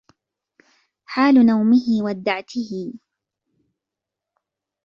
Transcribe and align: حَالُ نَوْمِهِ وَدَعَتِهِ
حَالُ 1.05 1.45
نَوْمِهِ 1.45 2.01
وَدَعَتِهِ 2.03 2.93